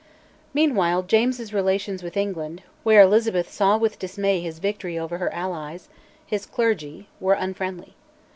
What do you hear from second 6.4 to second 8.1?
clergy, were unfriendly.